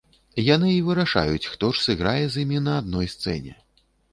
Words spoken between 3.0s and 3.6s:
сцэне.